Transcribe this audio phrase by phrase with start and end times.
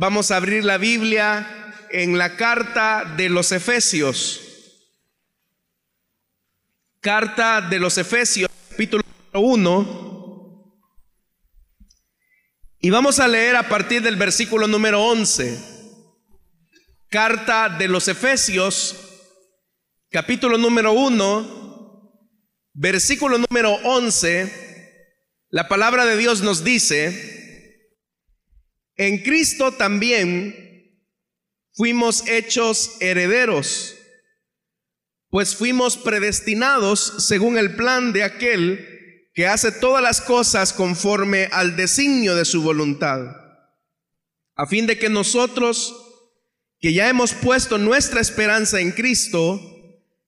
[0.00, 4.40] Vamos a abrir la Biblia en la carta de los Efesios.
[7.00, 10.84] Carta de los Efesios, capítulo 1.
[12.78, 15.58] Y vamos a leer a partir del versículo número 11.
[17.10, 18.94] Carta de los Efesios,
[20.12, 22.12] capítulo número 1,
[22.72, 24.94] versículo número 11.
[25.48, 27.37] La palabra de Dios nos dice,
[28.98, 30.98] en Cristo también
[31.72, 33.94] fuimos hechos herederos,
[35.30, 41.76] pues fuimos predestinados según el plan de aquel que hace todas las cosas conforme al
[41.76, 43.20] designio de su voluntad,
[44.56, 45.94] a fin de que nosotros,
[46.80, 49.60] que ya hemos puesto nuestra esperanza en Cristo,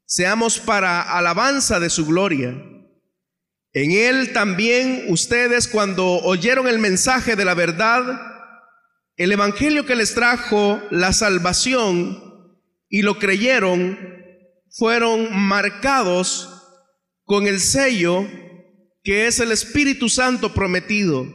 [0.05, 2.51] seamos para alabanza de su gloria.
[3.73, 8.30] En Él también ustedes cuando oyeron el mensaje de la verdad,
[9.17, 13.99] el Evangelio que les trajo la salvación y lo creyeron,
[14.71, 16.49] fueron marcados
[17.25, 18.27] con el sello
[19.03, 21.27] que es el Espíritu Santo prometido.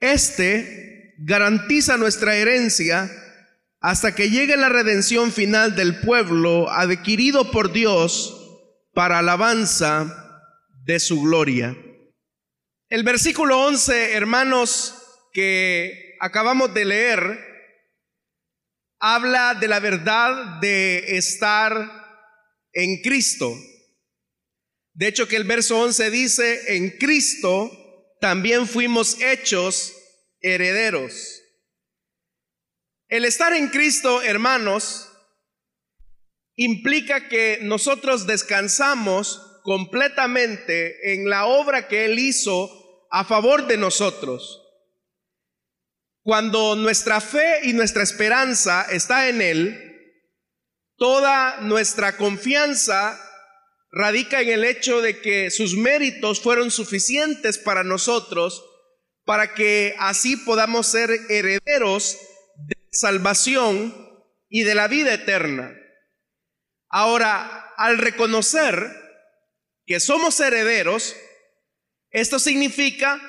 [0.00, 3.10] Este garantiza nuestra herencia
[3.80, 8.36] hasta que llegue la redención final del pueblo adquirido por Dios
[8.92, 10.42] para alabanza
[10.84, 11.76] de su gloria.
[12.88, 14.94] El versículo 11, hermanos,
[15.32, 17.50] que acabamos de leer
[19.00, 21.72] habla de la verdad de estar
[22.72, 23.56] en Cristo.
[24.92, 27.70] De hecho que el verso 11 dice, en Cristo
[28.20, 29.94] también fuimos hechos
[30.42, 31.42] herederos.
[33.08, 35.10] El estar en Cristo, hermanos,
[36.54, 44.59] implica que nosotros descansamos completamente en la obra que Él hizo a favor de nosotros.
[46.22, 49.86] Cuando nuestra fe y nuestra esperanza está en Él,
[50.96, 53.18] toda nuestra confianza
[53.90, 58.64] radica en el hecho de que sus méritos fueron suficientes para nosotros
[59.24, 62.18] para que así podamos ser herederos
[62.56, 63.94] de salvación
[64.48, 65.72] y de la vida eterna.
[66.88, 68.90] Ahora, al reconocer
[69.86, 71.14] que somos herederos,
[72.10, 73.20] esto significa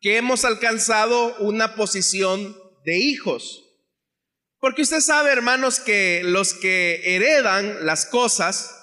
[0.00, 3.66] que hemos alcanzado una posición de hijos.
[4.58, 8.76] Porque usted sabe, hermanos, que los que heredan las cosas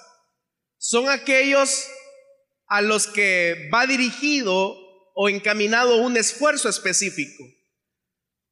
[0.76, 1.88] son aquellos
[2.66, 4.76] a los que va dirigido
[5.14, 7.44] o encaminado un esfuerzo específico.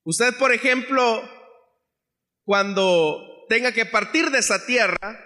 [0.05, 1.29] Usted, por ejemplo,
[2.45, 5.21] cuando tenga que partir de esa tierra,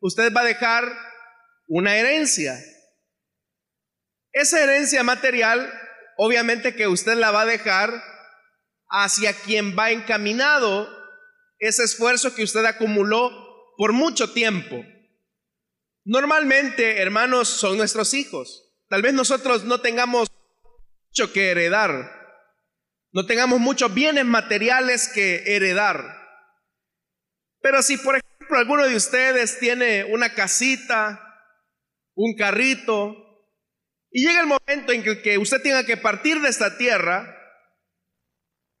[0.00, 0.84] usted va a dejar
[1.66, 2.60] una herencia.
[4.32, 5.72] Esa herencia material
[6.16, 8.02] obviamente que usted la va a dejar
[8.88, 10.88] hacia quien va encaminado
[11.58, 13.30] ese esfuerzo que usted acumuló
[13.76, 14.84] por mucho tiempo.
[16.04, 18.72] Normalmente, hermanos, son nuestros hijos.
[18.88, 20.28] Tal vez nosotros no tengamos
[21.08, 22.10] mucho que heredar,
[23.12, 26.04] no tengamos muchos bienes materiales que heredar.
[27.60, 31.20] Pero si, por ejemplo, alguno de ustedes tiene una casita,
[32.14, 33.16] un carrito,
[34.16, 37.36] y llega el momento en que, usted tenga que partir de esta tierra,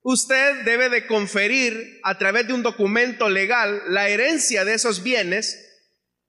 [0.00, 5.58] usted debe de conferir a través de un documento legal la herencia de esos bienes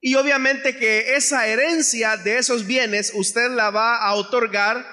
[0.01, 4.83] y obviamente que esa herencia de esos bienes usted la va a otorgar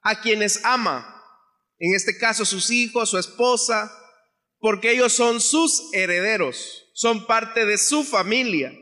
[0.00, 1.22] a quienes ama,
[1.78, 3.92] en este caso sus hijos, su esposa,
[4.60, 8.72] porque ellos son sus herederos, son parte de su familia.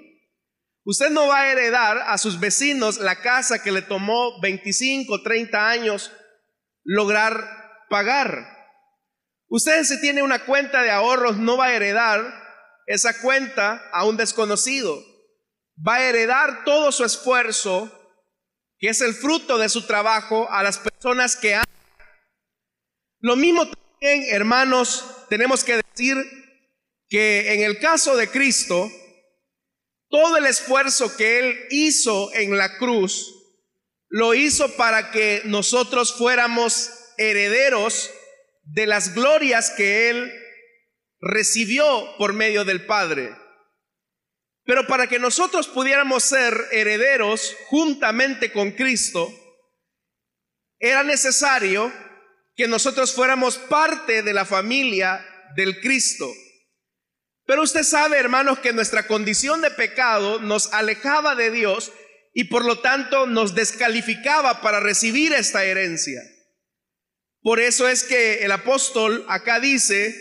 [0.85, 5.69] Usted no va a heredar a sus vecinos la casa que le tomó 25, 30
[5.69, 6.11] años
[6.85, 8.61] lograr pagar.
[9.49, 12.23] Usted si tiene una cuenta de ahorros no va a heredar
[12.87, 14.99] esa cuenta a un desconocido.
[15.87, 17.91] Va a heredar todo su esfuerzo,
[18.79, 21.67] que es el fruto de su trabajo, a las personas que aman.
[23.21, 26.17] Lo mismo también, hermanos, tenemos que decir
[27.09, 28.91] que en el caso de Cristo,
[30.11, 33.33] todo el esfuerzo que Él hizo en la cruz,
[34.09, 38.11] lo hizo para que nosotros fuéramos herederos
[38.65, 40.33] de las glorias que Él
[41.21, 43.37] recibió por medio del Padre.
[44.65, 49.33] Pero para que nosotros pudiéramos ser herederos juntamente con Cristo,
[50.79, 51.93] era necesario
[52.57, 55.25] que nosotros fuéramos parte de la familia
[55.57, 56.31] del Cristo.
[57.51, 61.91] Pero usted sabe, hermanos, que nuestra condición de pecado nos alejaba de Dios
[62.33, 66.23] y por lo tanto nos descalificaba para recibir esta herencia.
[67.43, 70.15] Por eso es que el apóstol acá dice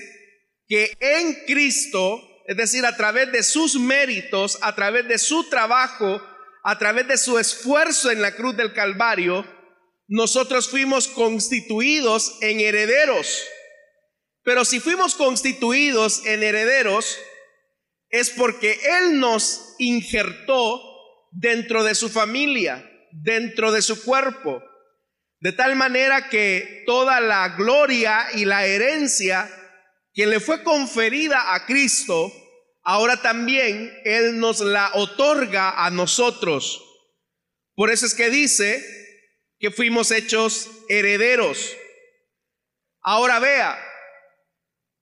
[0.66, 6.20] que en Cristo, es decir, a través de sus méritos, a través de su trabajo,
[6.64, 9.46] a través de su esfuerzo en la cruz del Calvario,
[10.08, 13.40] nosotros fuimos constituidos en herederos.
[14.50, 17.20] Pero si fuimos constituidos en herederos,
[18.10, 20.82] es porque Él nos injertó
[21.32, 24.64] dentro de su familia, dentro de su cuerpo,
[25.40, 29.48] de tal manera que toda la gloria y la herencia
[30.16, 32.34] que le fue conferida a Cristo,
[32.82, 36.84] ahora también Él nos la otorga a nosotros.
[37.76, 38.84] Por eso es que dice
[39.60, 41.72] que fuimos hechos herederos.
[43.04, 43.86] Ahora vea,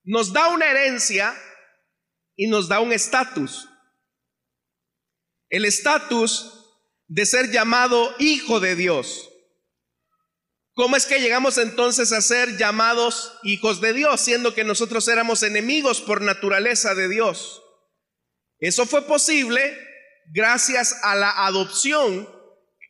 [0.08, 1.38] nos da una herencia
[2.38, 3.68] y nos da un estatus.
[5.50, 6.66] El estatus
[7.08, 9.30] de ser llamado hijo de Dios.
[10.74, 15.44] ¿Cómo es que llegamos entonces a ser llamados hijos de Dios, siendo que nosotros éramos
[15.44, 17.62] enemigos por naturaleza de Dios?
[18.60, 19.78] Eso fue posible
[20.34, 22.30] gracias a la adopción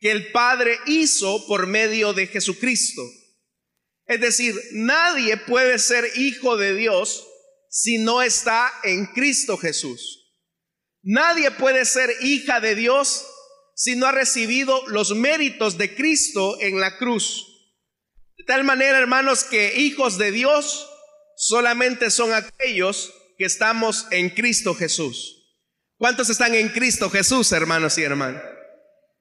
[0.00, 3.02] que el Padre hizo por medio de Jesucristo.
[4.08, 7.28] Es decir, nadie puede ser hijo de Dios
[7.70, 10.32] si no está en Cristo Jesús.
[11.02, 13.26] Nadie puede ser hija de Dios
[13.74, 17.46] si no ha recibido los méritos de Cristo en la cruz.
[18.38, 20.88] De tal manera, hermanos, que hijos de Dios
[21.36, 25.34] solamente son aquellos que estamos en Cristo Jesús.
[25.98, 28.42] ¿Cuántos están en Cristo Jesús, hermanos y hermanas?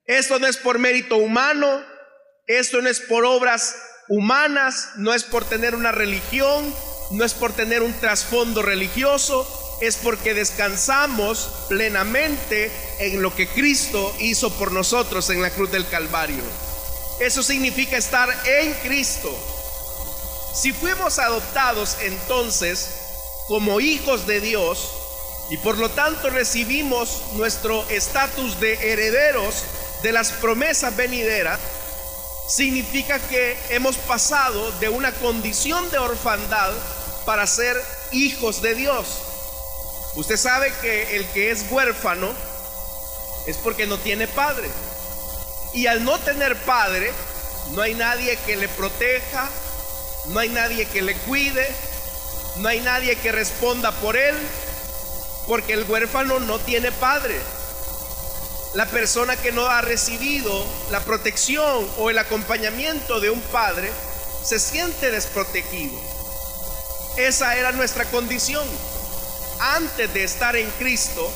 [0.05, 1.85] Esto no es por mérito humano,
[2.45, 3.75] esto no es por obras
[4.09, 6.73] humanas, no es por tener una religión,
[7.11, 9.47] no es por tener un trasfondo religioso,
[9.81, 15.87] es porque descansamos plenamente en lo que Cristo hizo por nosotros en la cruz del
[15.87, 16.43] Calvario.
[17.19, 19.29] Eso significa estar en Cristo.
[20.53, 22.89] Si fuimos adoptados entonces
[23.47, 24.89] como hijos de Dios
[25.49, 29.63] y por lo tanto recibimos nuestro estatus de herederos
[30.03, 31.59] de las promesas venideras,
[32.47, 36.71] significa que hemos pasado de una condición de orfandad
[37.25, 37.75] para ser
[38.11, 39.07] hijos de Dios.
[40.15, 42.33] Usted sabe que el que es huérfano
[43.45, 44.69] es porque no tiene padre.
[45.73, 47.11] Y al no tener padre,
[47.73, 49.49] no hay nadie que le proteja,
[50.27, 51.67] no hay nadie que le cuide,
[52.57, 54.35] no hay nadie que responda por él,
[55.47, 57.39] porque el huérfano no tiene padre.
[58.77, 63.91] La persona que no ha recibido la protección o el acompañamiento de un padre
[64.45, 65.99] se siente desprotegido.
[67.17, 68.63] Esa era nuestra condición
[69.59, 71.27] antes de estar en Cristo,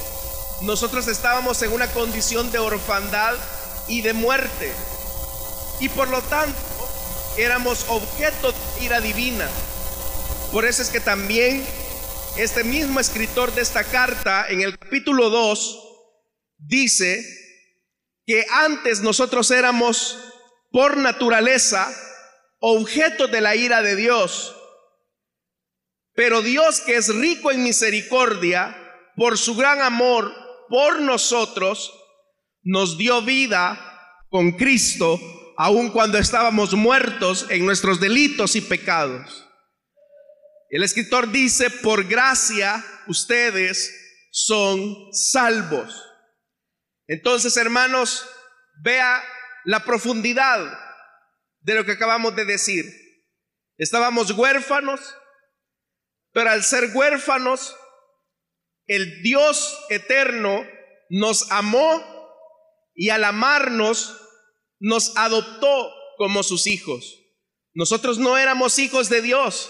[0.62, 3.34] nosotros estábamos en una condición de orfandad
[3.88, 4.72] y de muerte.
[5.80, 6.60] Y por lo tanto,
[7.38, 9.50] éramos objeto de ira divina.
[10.52, 11.66] Por eso es que también
[12.38, 15.91] este mismo escritor de esta carta, en el capítulo 2,
[16.62, 17.26] dice
[18.26, 20.18] que antes nosotros éramos
[20.72, 21.94] por naturaleza
[22.60, 24.56] objeto de la ira de Dios
[26.14, 28.78] pero Dios que es rico en misericordia,
[29.16, 30.34] por su gran amor
[30.70, 31.94] por nosotros,
[32.64, 33.80] nos dio vida
[34.30, 35.20] con Cristo,
[35.58, 39.48] aun cuando estábamos muertos en nuestros delitos y pecados.
[40.70, 43.92] El escritor dice, por gracia ustedes
[44.32, 45.94] son salvos.
[47.12, 48.26] Entonces, hermanos,
[48.82, 49.22] vea
[49.66, 50.80] la profundidad
[51.60, 52.86] de lo que acabamos de decir.
[53.78, 55.02] Estábamos huérfanos,
[56.32, 57.76] pero al ser huérfanos,
[58.88, 60.66] el Dios eterno
[61.10, 62.02] nos amó
[62.96, 64.18] y al amarnos
[64.80, 67.20] nos adoptó como sus hijos.
[67.74, 69.70] Nosotros no éramos hijos de Dios,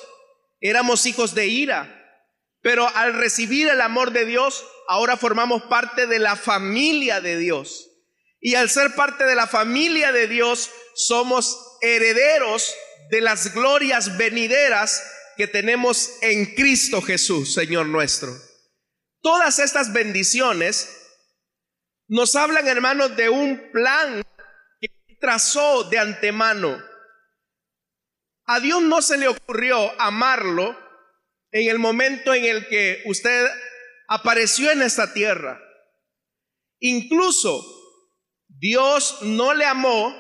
[0.60, 1.98] éramos hijos de ira.
[2.62, 7.90] Pero al recibir el amor de Dios, ahora formamos parte de la familia de Dios.
[8.42, 12.76] Y al ser parte de la familia de Dios, somos herederos
[13.10, 15.02] de las glorias venideras
[15.38, 18.36] que tenemos en Cristo Jesús, Señor nuestro.
[19.22, 20.90] Todas estas bendiciones
[22.10, 24.22] nos hablan, hermanos, de un plan
[24.82, 24.90] que
[25.22, 26.84] trazó de antemano.
[28.44, 30.78] A Dios no se le ocurrió amarlo
[31.52, 33.50] en el momento en el que usted
[34.12, 35.58] apareció en esta tierra.
[36.82, 37.66] Incluso
[38.50, 40.14] Dios no le amó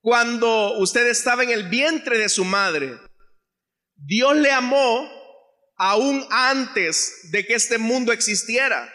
[0.00, 2.96] cuando usted estaba en el vientre de su madre.
[3.96, 5.10] Dios le amó
[5.76, 8.88] aún antes de que este mundo existiera.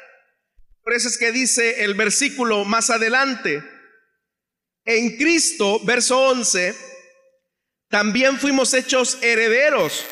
[0.83, 3.61] Por eso es que dice el versículo más adelante,
[4.85, 6.73] en Cristo, verso 11,
[7.89, 10.05] también fuimos hechos herederos,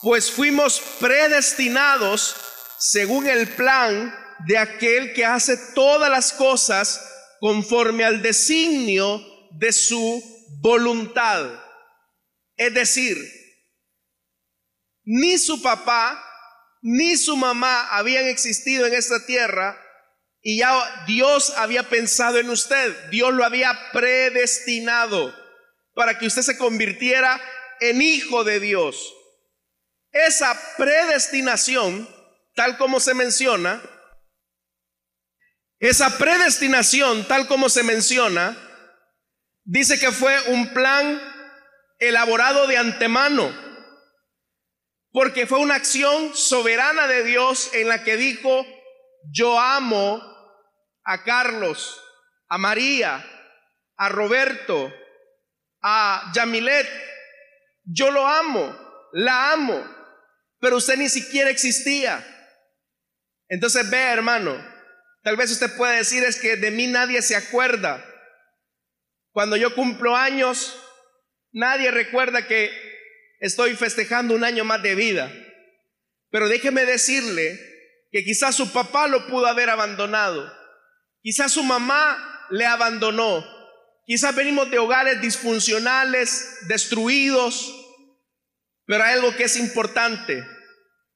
[0.00, 2.36] pues fuimos predestinados
[2.84, 4.12] según el plan
[4.44, 7.08] de aquel que hace todas las cosas
[7.38, 10.20] conforme al designio de su
[10.60, 11.48] voluntad.
[12.56, 13.16] Es decir,
[15.04, 16.20] ni su papá
[16.80, 19.80] ni su mamá habían existido en esta tierra
[20.40, 25.32] y ya Dios había pensado en usted, Dios lo había predestinado
[25.94, 27.40] para que usted se convirtiera
[27.78, 29.14] en hijo de Dios.
[30.10, 32.08] Esa predestinación,
[32.54, 33.82] tal como se menciona,
[35.78, 38.56] esa predestinación, tal como se menciona,
[39.64, 41.20] dice que fue un plan
[41.98, 43.52] elaborado de antemano,
[45.10, 48.64] porque fue una acción soberana de Dios en la que dijo,
[49.32, 50.22] yo amo
[51.04, 52.00] a Carlos,
[52.48, 53.24] a María,
[53.96, 54.92] a Roberto,
[55.82, 56.88] a Yamilet,
[57.84, 58.76] yo lo amo,
[59.12, 59.84] la amo,
[60.60, 62.24] pero usted ni siquiera existía.
[63.52, 64.72] Entonces vea hermano,
[65.22, 68.04] Tal vez usted pueda decir es que de mí nadie se acuerda.
[69.30, 70.76] Cuando yo cumplo años,
[71.52, 72.70] nadie recuerda que
[73.38, 75.32] estoy festejando un año más de vida.
[76.30, 77.58] Pero déjeme decirle
[78.10, 80.52] que quizás su papá lo pudo haber abandonado.
[81.22, 83.46] Quizás su mamá le abandonó.
[84.04, 87.72] Quizás venimos de hogares disfuncionales, destruidos.
[88.86, 90.44] Pero hay algo que es importante.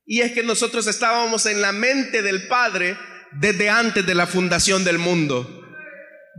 [0.06, 2.96] Y es que nosotros estábamos en la mente del Padre
[3.32, 5.64] desde antes de la fundación del mundo.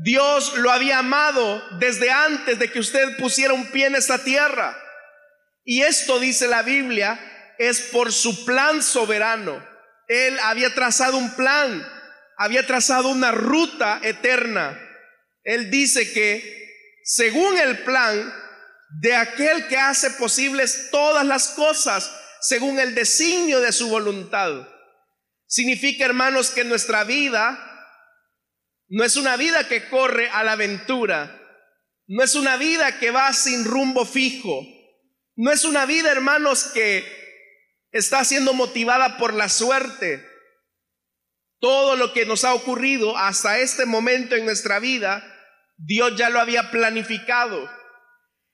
[0.02, 4.78] Dios lo había amado desde antes de que usted pusiera un pie en esta tierra.
[5.66, 7.20] Y esto dice la Biblia,
[7.58, 9.62] es por su plan soberano.
[10.08, 11.86] Él había trazado un plan,
[12.38, 14.80] había trazado una ruta eterna.
[15.44, 18.34] Él dice que según el plan
[19.02, 22.10] de aquel que hace posibles todas las cosas,
[22.42, 24.68] según el designio de su voluntad.
[25.46, 27.64] Significa, hermanos, que nuestra vida
[28.90, 31.42] no es una vida que corre a la aventura,
[32.08, 34.62] no es una vida que va sin rumbo fijo,
[35.36, 37.06] no es una vida, hermanos, que
[37.92, 40.26] está siendo motivada por la suerte.
[41.60, 45.24] Todo lo que nos ha ocurrido hasta este momento en nuestra vida,
[45.78, 47.70] Dios ya lo había planificado.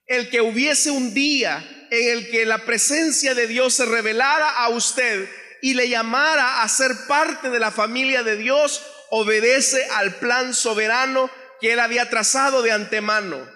[0.06, 4.70] El que hubiese un día en el que la presencia de Dios se revelara a
[4.70, 5.30] usted
[5.62, 11.30] y le llamara a ser parte de la familia de Dios, obedece al plan soberano
[11.62, 13.48] que él había trazado de antemano.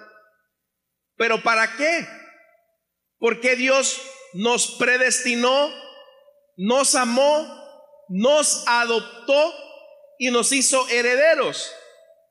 [1.16, 2.08] Pero ¿para qué?
[3.18, 4.00] Porque Dios
[4.34, 5.74] nos predestinó,
[6.58, 9.54] nos amó, nos adoptó
[10.20, 11.74] y nos hizo herederos.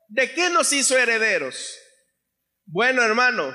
[0.07, 1.77] ¿De qué nos hizo herederos?
[2.65, 3.53] Bueno, hermano,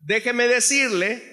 [0.00, 1.31] déjeme decirle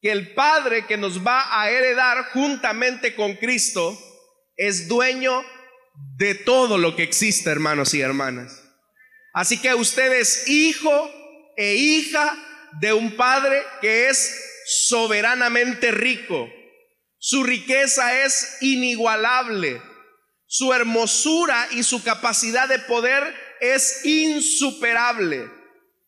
[0.00, 3.98] que el Padre que nos va a heredar juntamente con Cristo
[4.56, 5.44] es dueño
[6.16, 8.62] de todo lo que existe, hermanos y hermanas.
[9.32, 11.10] Así que usted es hijo
[11.56, 12.36] e hija
[12.80, 16.48] de un Padre que es soberanamente rico.
[17.18, 19.82] Su riqueza es inigualable.
[20.46, 25.50] Su hermosura y su capacidad de poder es insuperable.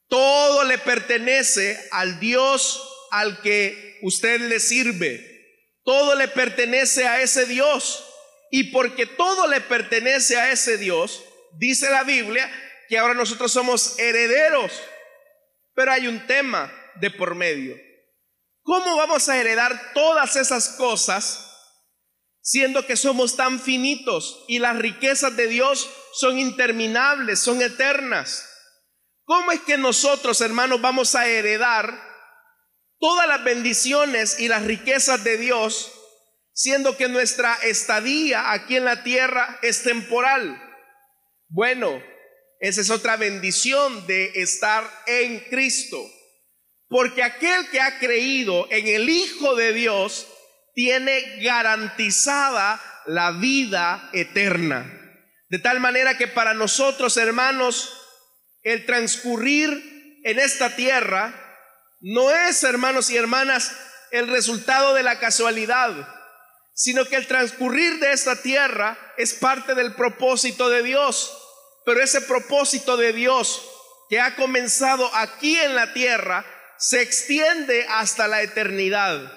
[0.09, 5.29] Todo le pertenece al Dios al que usted le sirve.
[5.85, 8.09] Todo le pertenece a ese Dios.
[8.51, 11.23] Y porque todo le pertenece a ese Dios,
[11.59, 12.51] dice la Biblia
[12.89, 14.73] que ahora nosotros somos herederos.
[15.75, 17.77] Pero hay un tema de por medio.
[18.63, 21.49] ¿Cómo vamos a heredar todas esas cosas
[22.41, 28.49] siendo que somos tan finitos y las riquezas de Dios son interminables, son eternas?
[29.25, 32.12] ¿Cómo es que nosotros, hermanos, vamos a heredar
[33.03, 35.93] todas las bendiciones y las riquezas de Dios,
[36.55, 40.57] siendo que nuestra estadía aquí en la tierra es temporal.
[41.49, 42.01] Bueno,
[42.61, 46.01] esa es otra bendición de estar en Cristo.
[46.87, 50.29] Porque aquel que ha creído en el Hijo de Dios
[50.73, 54.87] tiene garantizada la vida eterna.
[55.49, 57.93] De tal manera que para nosotros, hermanos,
[58.63, 61.42] el transcurrir en esta tierra
[62.03, 63.73] no es, hermanos y hermanas,
[64.11, 65.93] el resultado de la casualidad,
[66.75, 71.39] sino que el transcurrir de esta tierra es parte del propósito de Dios.
[71.85, 73.63] Pero ese propósito de Dios
[74.09, 76.45] que ha comenzado aquí en la tierra
[76.77, 79.33] se extiende hasta la eternidad.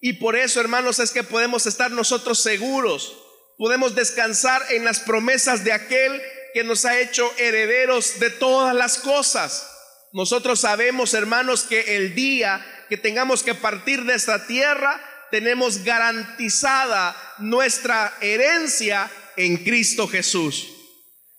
[0.00, 3.16] Y por eso, hermanos, es que podemos estar nosotros seguros,
[3.56, 6.20] podemos descansar en las promesas de aquel
[6.52, 9.71] que nos ha hecho herederos de todas las cosas.
[10.12, 15.00] Nosotros sabemos, hermanos, que el día que tengamos que partir de esta tierra,
[15.30, 20.68] tenemos garantizada nuestra herencia en Cristo Jesús.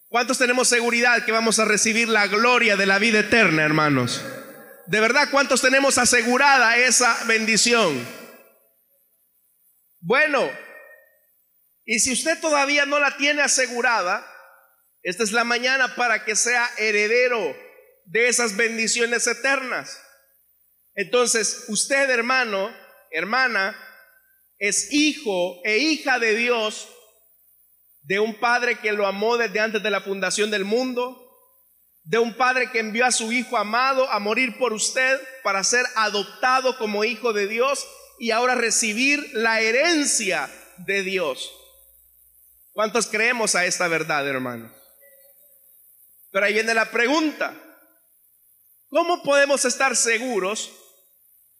[0.09, 4.25] ¿Cuántos tenemos seguridad que vamos a recibir la gloria de la vida eterna, hermanos?
[4.87, 8.03] De verdad, ¿cuántos tenemos asegurada esa bendición?
[9.99, 10.49] Bueno,
[11.85, 14.25] y si usted todavía no la tiene asegurada,
[15.03, 17.55] esta es la mañana para que sea heredero
[18.05, 19.99] de esas bendiciones eternas.
[20.95, 22.71] Entonces, usted, hermano,
[23.11, 23.75] hermana,
[24.59, 26.87] es hijo e hija de Dios,
[28.03, 31.19] de un padre que lo amó desde antes de la fundación del mundo,
[32.03, 35.85] de un padre que envió a su hijo amado a morir por usted para ser
[35.95, 37.87] adoptado como hijo de Dios
[38.19, 41.51] y ahora recibir la herencia de Dios.
[42.73, 44.73] ¿Cuántos creemos a esta verdad, hermano?
[46.31, 47.53] Pero ahí viene la pregunta.
[48.93, 50.71] ¿Cómo podemos estar seguros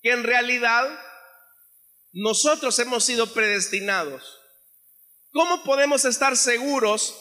[0.03, 0.87] que en realidad
[2.11, 4.39] nosotros hemos sido predestinados?
[5.31, 7.19] ¿Cómo podemos estar seguros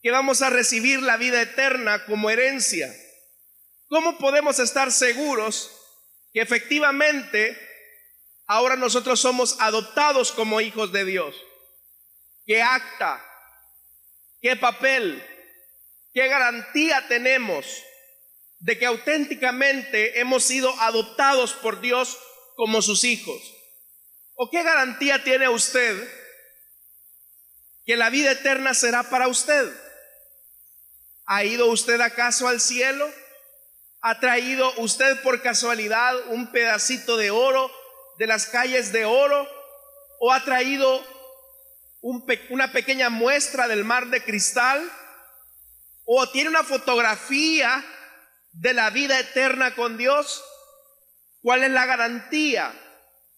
[0.00, 2.90] que vamos a recibir la vida eterna como herencia?
[3.88, 5.72] ¿Cómo podemos estar seguros
[6.32, 7.54] que efectivamente
[8.46, 11.36] ahora nosotros somos adoptados como hijos de Dios?
[12.46, 13.22] ¿Qué acta?
[14.40, 15.22] ¿Qué papel?
[16.14, 17.66] ¿Qué garantía tenemos
[18.60, 22.18] de que auténticamente hemos sido adoptados por Dios
[22.56, 23.40] como sus hijos?
[24.34, 26.08] ¿O qué garantía tiene usted
[27.84, 29.72] que la vida eterna será para usted?
[31.26, 33.08] ¿Ha ido usted acaso al cielo?
[34.00, 37.70] ¿Ha traído usted por casualidad un pedacito de oro
[38.18, 39.48] de las calles de oro?
[40.20, 41.04] ¿O ha traído
[42.00, 44.88] una pequeña muestra del mar de cristal?
[46.04, 47.84] ¿O tiene una fotografía
[48.58, 50.44] de la vida eterna con Dios?
[51.40, 52.72] ¿Cuál es la garantía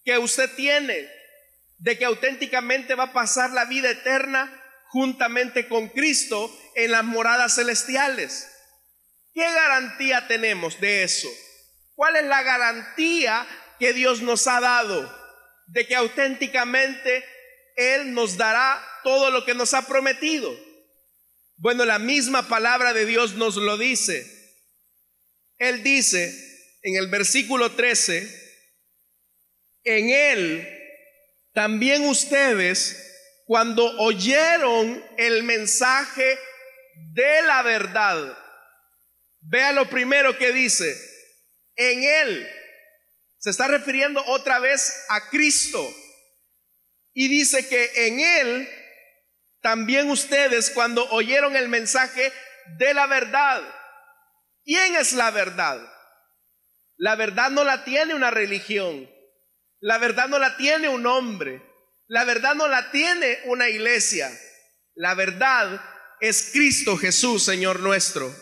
[0.05, 1.09] que usted tiene
[1.79, 4.57] de que auténticamente va a pasar la vida eterna
[4.89, 8.51] juntamente con Cristo en las moradas celestiales?
[9.35, 11.29] ¿Qué garantía tenemos de eso?
[11.95, 13.47] ¿Cuál es la garantía
[13.79, 15.15] que Dios nos ha dado
[15.67, 17.25] de que auténticamente
[17.77, 20.51] Él nos dará todo lo que nos ha prometido?
[21.57, 24.40] Bueno, la misma palabra de Dios nos lo dice.
[25.61, 26.35] Él dice
[26.83, 28.29] en el versículo 13,
[29.85, 30.79] en Él
[31.53, 32.97] también ustedes,
[33.45, 36.39] cuando oyeron el mensaje
[37.13, 38.39] de la verdad,
[39.43, 40.97] vea lo primero que dice,
[41.77, 42.49] en Él,
[43.39, 45.95] se está refiriendo otra vez a Cristo,
[47.13, 48.69] y dice que en Él
[49.61, 52.33] también ustedes cuando oyeron el mensaje
[52.79, 53.63] de la verdad.
[54.71, 55.81] ¿Quién es la verdad?
[56.97, 59.11] La verdad no la tiene una religión.
[59.81, 61.61] La verdad no la tiene un hombre.
[62.07, 64.31] La verdad no la tiene una iglesia.
[64.95, 65.83] La verdad
[66.21, 68.33] es Cristo Jesús, Señor nuestro.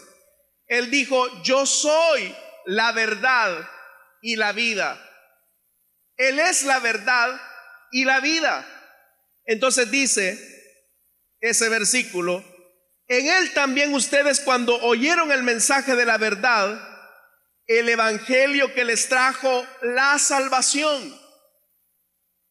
[0.66, 2.36] Él dijo, yo soy
[2.66, 3.66] la verdad
[4.20, 5.02] y la vida.
[6.18, 7.40] Él es la verdad
[7.90, 8.66] y la vida.
[9.46, 10.38] Entonces dice,
[11.40, 12.44] ese versículo,
[13.08, 16.78] en él también ustedes cuando oyeron el mensaje de la verdad,
[17.66, 21.18] el evangelio que les trajo la salvación.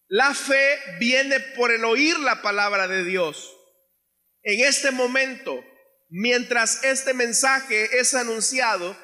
[0.07, 3.53] La fe viene por el oír la palabra de Dios.
[4.41, 5.63] En este momento,
[6.09, 8.97] mientras este mensaje es anunciado,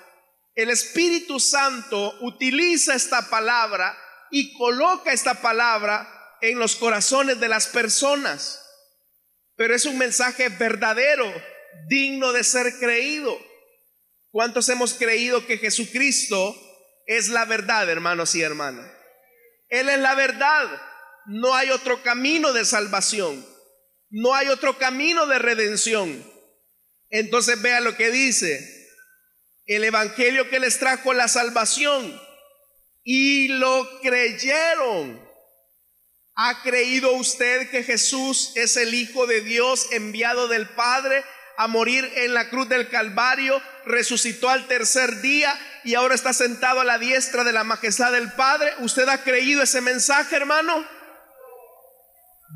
[0.55, 3.95] el Espíritu Santo utiliza esta palabra
[4.31, 8.62] y coloca esta palabra en los corazones de las personas
[9.55, 11.31] pero es un mensaje verdadero,
[11.87, 13.37] digno de ser creído.
[14.31, 16.55] ¿Cuántos hemos creído que Jesucristo
[17.05, 18.91] es la verdad, hermanos y hermanas?
[19.69, 20.81] Él es la verdad.
[21.25, 23.45] No hay otro camino de salvación.
[24.09, 26.23] No hay otro camino de redención.
[27.09, 28.67] Entonces vea lo que dice.
[29.65, 32.19] El Evangelio que les trajo la salvación.
[33.03, 35.32] Y lo creyeron.
[36.35, 41.23] ¿Ha creído usted que Jesús es el Hijo de Dios enviado del Padre
[41.57, 43.61] a morir en la cruz del Calvario?
[43.85, 48.31] Resucitó al tercer día y ahora está sentado a la diestra de la majestad del
[48.31, 48.73] Padre.
[48.79, 50.83] ¿Usted ha creído ese mensaje, hermano?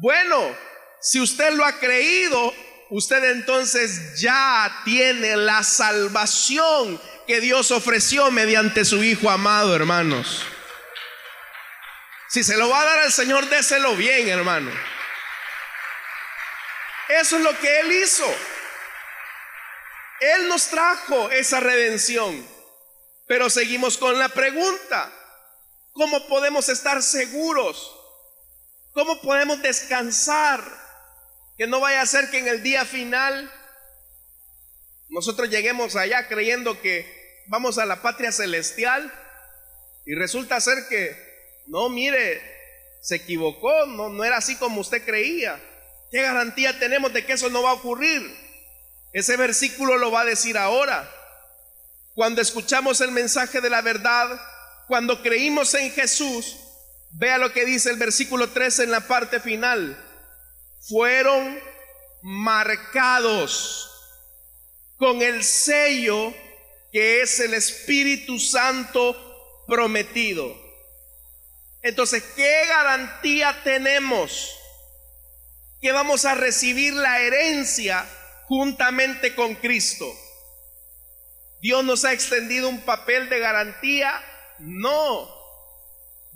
[0.01, 0.57] Bueno,
[0.99, 2.51] si usted lo ha creído,
[2.89, 10.47] usted entonces ya tiene la salvación que Dios ofreció mediante su Hijo amado, hermanos.
[12.29, 14.71] Si se lo va a dar al Señor, déselo bien, hermano.
[17.09, 18.25] Eso es lo que Él hizo.
[20.19, 22.47] Él nos trajo esa redención.
[23.27, 25.11] Pero seguimos con la pregunta.
[25.93, 27.97] ¿Cómo podemos estar seguros
[28.97, 30.59] ¿Cómo podemos descansar?
[31.55, 33.51] Que no vaya a ser que en el día final
[35.07, 39.13] nosotros lleguemos allá creyendo que vamos a la patria celestial
[40.03, 41.26] y resulta ser que,
[41.67, 42.41] no, mire,
[43.01, 45.61] se equivocó, no, no era así como usted creía.
[46.11, 48.21] ¿Qué garantía tenemos de que eso no va a ocurrir?
[49.13, 51.09] Ese versículo lo va a decir ahora.
[52.13, 54.39] Cuando escuchamos el mensaje de la verdad,
[54.87, 56.57] cuando creímos en Jesús,
[57.11, 59.97] vea lo que dice el versículo 13 en la parte final.
[60.87, 61.59] Fueron
[62.21, 63.91] marcados
[64.97, 66.33] con el sello
[66.91, 70.66] que es el Espíritu Santo prometido.
[71.81, 74.57] Entonces, ¿qué garantía tenemos
[75.81, 78.05] que vamos a recibir la herencia
[78.45, 80.11] juntamente con Cristo?
[81.61, 84.21] ¿Dios nos ha extendido un papel de garantía?
[84.59, 85.29] No.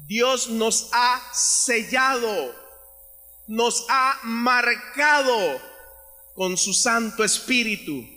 [0.08, 2.56] Dios nos ha sellado,
[3.48, 5.62] nos ha marcado
[6.34, 8.08] con su Santo Espíritu.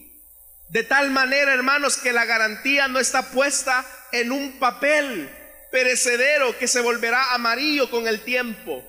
[0.71, 5.31] De tal manera, hermanos, que la garantía no está puesta en un papel
[5.75, 8.85] perecedero que se volverá amarillo con el tiempo,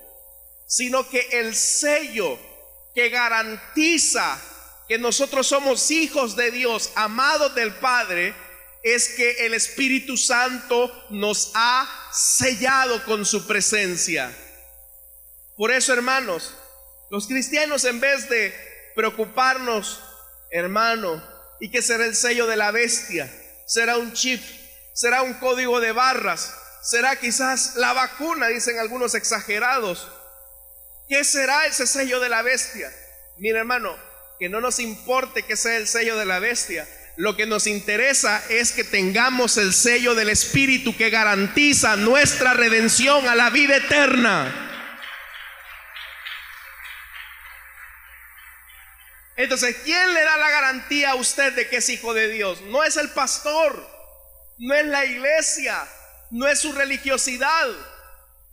[0.68, 2.38] sino que el sello
[2.94, 4.40] que garantiza
[4.88, 8.36] que nosotros somos hijos de Dios, amados del Padre,
[8.84, 14.32] es que el Espíritu Santo nos ha sellado con su presencia.
[15.58, 16.54] Por eso, hermanos,
[17.10, 18.54] los cristianos en vez de
[18.94, 20.02] preocuparnos,
[20.52, 21.24] hermano,
[21.60, 23.28] ¿y qué será el sello de la bestia?
[23.66, 24.40] ¿Será un chip?
[24.94, 26.54] ¿Será un código de barras?
[26.86, 28.48] ¿Será quizás la vacuna?
[28.48, 30.08] Dicen algunos exagerados.
[31.10, 32.94] ¿Qué será ese sello de la bestia?
[33.38, 33.98] Mira, hermano,
[34.38, 36.88] que no nos importe que sea el sello de la bestia.
[37.18, 43.28] Lo que nos interesa es que tengamos el sello del Espíritu que garantiza nuestra redención
[43.28, 44.54] a la vida eterna.
[49.38, 52.62] Entonces, ¿quién le da la garantía a usted de que es hijo de Dios?
[52.62, 53.90] No es el pastor,
[54.60, 55.84] no es la iglesia,
[56.32, 57.68] no es su religiosidad.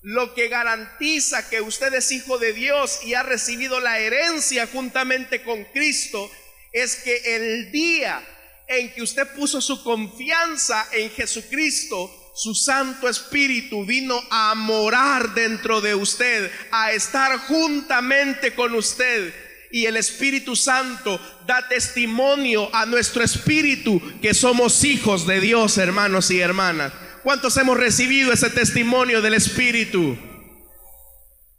[0.03, 5.43] Lo que garantiza que usted es hijo de Dios y ha recibido la herencia juntamente
[5.45, 6.31] con Cristo
[6.73, 8.21] es que el día
[8.67, 15.81] en que usted puso su confianza en Jesucristo, su Santo Espíritu vino a morar dentro
[15.81, 19.35] de usted, a estar juntamente con usted.
[19.71, 26.31] Y el Espíritu Santo da testimonio a nuestro espíritu que somos hijos de Dios, hermanos
[26.31, 26.93] y hermanas.
[27.23, 30.19] ¿Cuántos hemos recibido ese testimonio del Espíritu?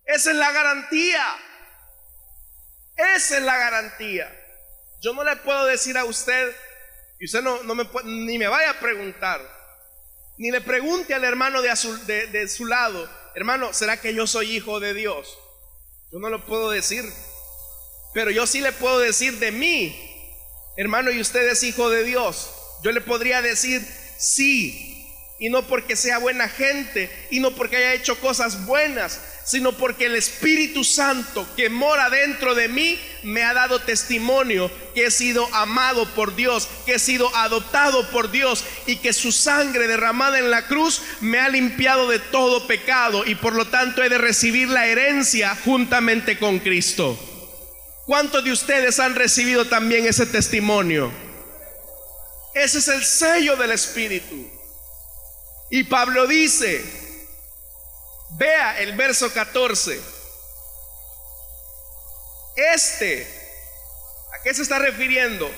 [0.06, 1.26] Esa es la garantía.
[3.16, 4.30] Esa es la garantía.
[5.02, 6.54] Yo no le puedo decir a usted,
[7.20, 9.42] y usted no, me ni me vaya a preguntar,
[10.38, 11.70] ni le pregunte al hermano de,
[12.08, 15.38] de, de su lado, hermano, ¿será que yo soy hijo de Dios?
[16.12, 17.06] Yo no lo puedo decir,
[18.14, 19.98] pero yo sí le puedo decir de mí,
[20.78, 22.52] hermano, y usted es hijo de Dios.
[22.84, 23.82] Yo le podría decir,
[24.18, 24.93] sí,
[25.40, 30.06] y no porque sea buena gente y no porque haya hecho cosas buenas, sino porque
[30.06, 35.54] el Espíritu Santo que mora dentro de mí me ha dado testimonio que he sido
[35.54, 40.50] amado por Dios, que he sido adoptado por Dios y que su sangre derramada en
[40.50, 44.70] la cruz me ha limpiado de todo pecado y por lo tanto he de recibir
[44.70, 47.20] la herencia juntamente con Cristo.
[48.06, 51.12] ¿Cuántos de ustedes han recibido también ese testimonio?
[52.54, 54.53] Ese es el sello del Espíritu.
[55.76, 56.86] Y Pablo dice,
[58.38, 60.00] vea el verso 14,
[62.56, 63.28] este,
[64.32, 65.50] ¿a qué se está refiriendo?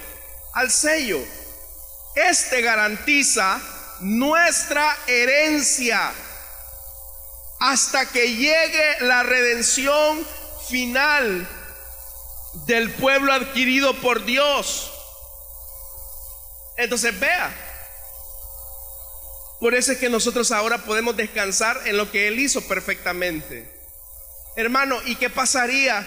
[0.54, 1.20] Al sello.
[2.16, 3.60] Este garantiza
[4.00, 6.14] nuestra herencia
[7.60, 10.26] hasta que llegue la redención
[10.70, 11.46] final
[12.68, 14.94] del pueblo adquirido por Dios.
[16.78, 17.75] Entonces vea,
[19.66, 23.68] por eso es que nosotros ahora podemos descansar en lo que Él hizo perfectamente.
[24.56, 26.06] Hermano, ¿y qué pasaría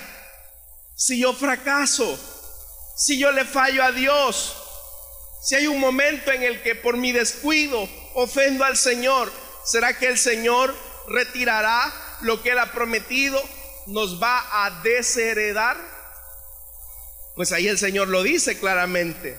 [0.95, 2.17] si yo fracaso?
[2.97, 4.57] Si yo le fallo a Dios.
[5.43, 9.33] Si hay un momento en el que por mi descuido ofendo al Señor,
[9.65, 10.73] ¿será que el Señor
[11.09, 13.43] retirará lo que Él ha prometido?
[13.89, 15.77] ¿Nos va a desheredar?
[17.35, 19.37] Pues ahí el Señor lo dice claramente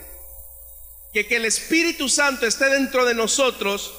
[1.14, 3.94] que que el Espíritu Santo esté dentro de nosotros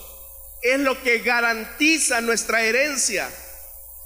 [0.62, 3.31] es lo que garantiza nuestra herencia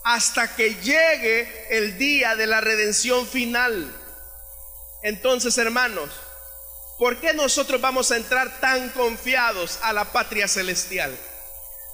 [0.04, 3.92] hasta que llegue el día de la redención final.
[5.02, 6.10] Entonces, hermanos,
[6.98, 11.16] ¿por qué nosotros vamos a entrar tan confiados a la patria celestial?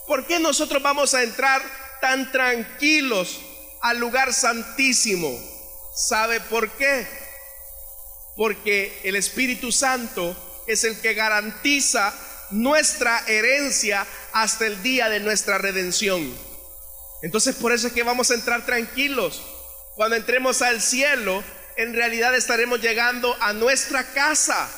[0.06, 1.62] ¿Por qué nosotros vamos a entrar
[2.00, 3.40] tan tranquilos
[3.80, 5.38] al lugar santísimo.
[5.94, 7.06] ¿Sabe por qué?
[8.36, 12.12] Porque el Espíritu Santo es el que garantiza
[12.50, 16.36] nuestra herencia hasta el día de nuestra redención.
[17.22, 19.42] Entonces por eso es que vamos a entrar tranquilos.
[19.94, 21.44] Cuando entremos al cielo,
[21.76, 24.68] en realidad estaremos llegando a nuestra casa,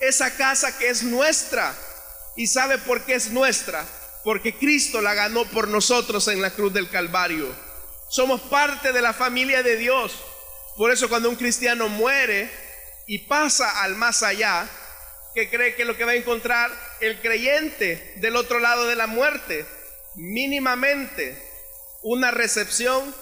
[0.00, 1.74] esa casa que es nuestra.
[2.36, 3.84] ¿Y sabe por qué es nuestra?
[4.22, 7.52] Porque Cristo la ganó por nosotros en la cruz del Calvario.
[8.08, 10.12] Somos parte de la familia de Dios.
[10.76, 12.48] Por eso cuando un cristiano muere
[13.06, 14.68] y pasa al más allá,
[15.34, 19.06] que cree que lo que va a encontrar el creyente del otro lado de la
[19.06, 19.66] muerte,
[20.14, 21.36] mínimamente
[22.02, 23.14] una recepción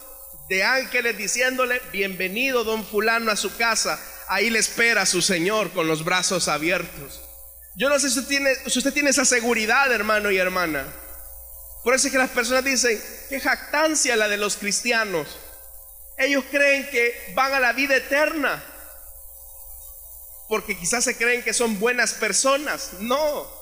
[0.48, 5.86] de ángeles diciéndole, bienvenido don fulano a su casa, ahí le espera su Señor con
[5.86, 7.22] los brazos abiertos.
[7.74, 10.86] Yo no sé si usted tiene, si usted tiene esa seguridad, hermano y hermana.
[11.84, 15.38] Por eso es que las personas dicen, qué jactancia la de los cristianos.
[16.16, 18.62] Ellos creen que van a la vida eterna
[20.48, 22.94] porque quizás se creen que son buenas personas.
[23.00, 23.55] No.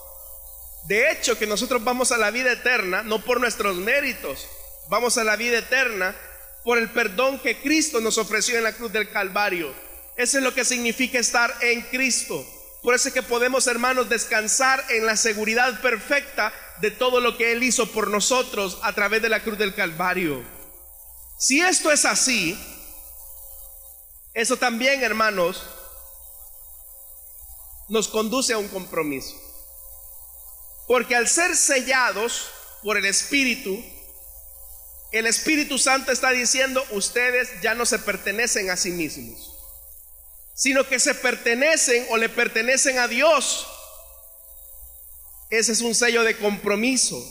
[0.87, 4.47] De hecho, que nosotros vamos a la vida eterna no por nuestros méritos,
[4.89, 6.15] vamos a la vida eterna
[6.63, 9.73] por el perdón que Cristo nos ofreció en la cruz del Calvario.
[10.17, 12.45] Eso es lo que significa estar en Cristo.
[12.83, 17.53] Por eso es que podemos, hermanos, descansar en la seguridad perfecta de todo lo que
[17.53, 20.43] Él hizo por nosotros a través de la cruz del Calvario.
[21.39, 22.59] Si esto es así,
[24.35, 25.63] eso también, hermanos,
[27.89, 29.44] nos conduce a un compromiso.
[30.87, 32.51] Porque al ser sellados
[32.83, 33.83] por el Espíritu,
[35.13, 39.55] el Espíritu Santo está diciendo, ustedes ya no se pertenecen a sí mismos,
[40.55, 43.67] sino que se pertenecen o le pertenecen a Dios.
[45.51, 47.25] Ese es un sello de compromiso.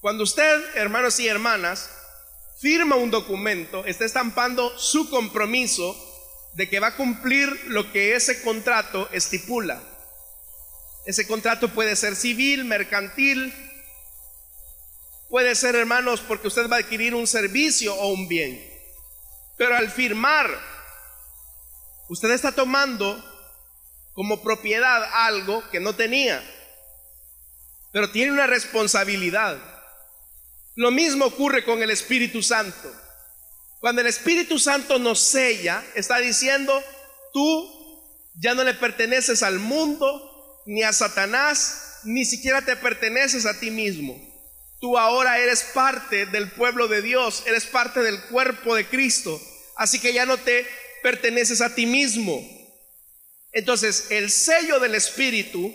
[0.00, 1.90] Cuando usted, hermanos y hermanas,
[2.58, 5.94] firma un documento, está estampando su compromiso
[6.54, 9.82] de que va a cumplir lo que ese contrato estipula.
[11.06, 13.54] Ese contrato puede ser civil, mercantil,
[15.28, 18.60] puede ser, hermanos, porque usted va a adquirir un servicio o un bien.
[19.56, 20.50] Pero al firmar,
[22.08, 23.24] usted está tomando
[24.14, 26.42] como propiedad algo que no tenía,
[27.92, 29.58] pero tiene una responsabilidad.
[30.74, 32.92] Lo mismo ocurre con el Espíritu Santo.
[33.78, 36.82] Cuando el Espíritu Santo nos sella, está diciendo,
[37.32, 37.72] tú
[38.34, 40.32] ya no le perteneces al mundo,
[40.66, 44.20] ni a Satanás, ni siquiera te perteneces a ti mismo.
[44.80, 49.40] Tú ahora eres parte del pueblo de Dios, eres parte del cuerpo de Cristo,
[49.76, 50.66] así que ya no te
[51.02, 52.46] perteneces a ti mismo.
[53.52, 55.74] Entonces, el sello del Espíritu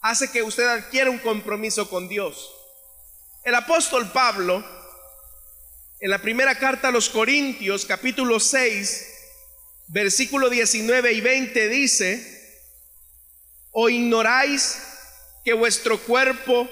[0.00, 2.52] hace que usted adquiera un compromiso con Dios.
[3.44, 4.64] El apóstol Pablo
[6.00, 9.06] en la primera carta a los Corintios, capítulo 6,
[9.88, 12.35] versículo 19 y 20 dice,
[13.78, 14.78] ¿o ignoráis
[15.44, 16.66] que vuestro cuerpo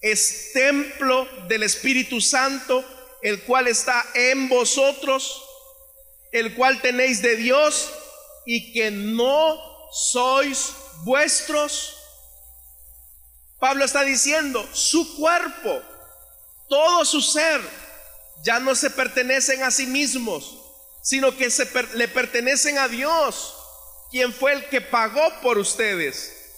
[0.00, 2.84] es templo del Espíritu Santo,
[3.22, 5.44] el cual está en vosotros,
[6.32, 7.88] el cual tenéis de Dios
[8.46, 9.60] y que no
[9.92, 10.72] sois
[11.04, 11.98] vuestros?
[13.60, 15.82] Pablo está diciendo, su cuerpo,
[16.68, 17.60] todo su ser,
[18.42, 20.58] ya no se pertenecen a sí mismos,
[21.00, 23.54] sino que se le pertenecen a Dios,
[24.14, 26.52] quien fue el que pagó por ustedes.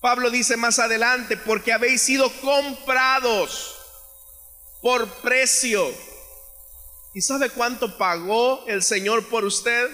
[0.00, 3.74] Pablo dice más adelante, porque habéis sido comprados
[4.80, 5.92] por precio.
[7.14, 9.90] ¿Y sabe cuánto pagó el Señor por usted?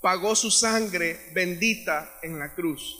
[0.00, 2.96] Pagó su sangre bendita en la cruz.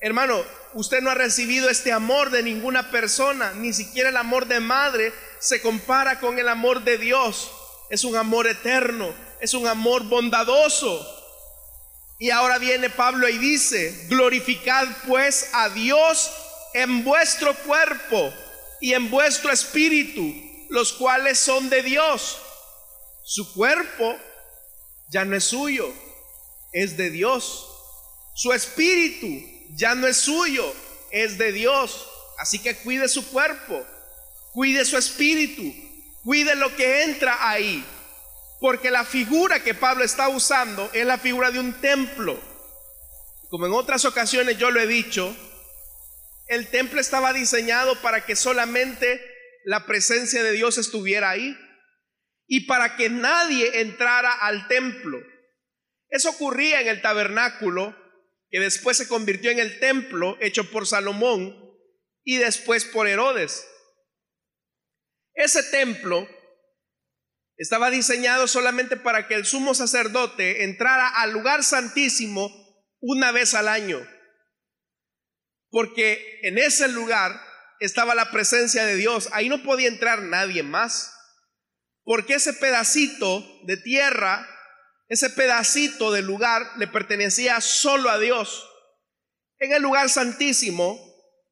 [0.00, 4.60] Hermano, usted no ha recibido este amor de ninguna persona, ni siquiera el amor de
[4.60, 7.50] madre se compara con el amor de Dios.
[7.90, 11.16] Es un amor eterno, es un amor bondadoso.
[12.20, 16.30] Y ahora viene Pablo y dice, glorificad pues a Dios
[16.74, 18.32] en vuestro cuerpo
[18.80, 20.32] y en vuestro espíritu,
[20.68, 22.38] los cuales son de Dios.
[23.24, 24.16] Su cuerpo
[25.08, 25.92] ya no es suyo,
[26.72, 27.66] es de Dios.
[28.36, 30.72] Su espíritu ya no es suyo,
[31.10, 32.06] es de Dios.
[32.38, 33.84] Así que cuide su cuerpo
[34.52, 35.72] cuide su espíritu,
[36.24, 37.84] cuide lo que entra ahí.
[38.60, 42.38] Porque la figura que Pablo está usando es la figura de un templo.
[43.48, 45.34] Como en otras ocasiones yo lo he dicho,
[46.46, 49.20] el templo estaba diseñado para que solamente
[49.64, 51.56] la presencia de Dios estuviera ahí
[52.46, 55.20] y para que nadie entrara al templo.
[56.08, 57.96] Eso ocurría en el tabernáculo,
[58.50, 61.56] que después se convirtió en el templo hecho por Salomón
[62.24, 63.66] y después por Herodes.
[65.34, 66.28] Ese templo
[67.60, 72.50] estaba diseñado solamente para que el sumo sacerdote entrara al lugar santísimo
[73.00, 74.00] una vez al año.
[75.68, 77.38] Porque en ese lugar
[77.78, 79.28] estaba la presencia de Dios.
[79.32, 81.14] Ahí no podía entrar nadie más.
[82.02, 84.48] Porque ese pedacito de tierra,
[85.08, 88.66] ese pedacito de lugar le pertenecía solo a Dios.
[89.58, 90.98] En el lugar santísimo,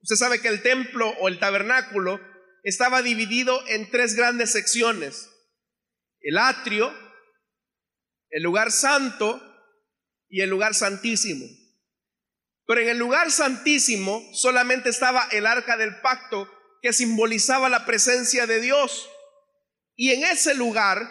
[0.00, 2.18] usted sabe que el templo o el tabernáculo
[2.62, 5.27] estaba dividido en tres grandes secciones.
[6.20, 6.92] El atrio,
[8.30, 9.40] el lugar santo
[10.28, 11.46] y el lugar santísimo.
[12.66, 16.52] Pero en el lugar santísimo solamente estaba el arca del pacto
[16.82, 19.08] que simbolizaba la presencia de Dios.
[19.96, 21.08] Y en ese lugar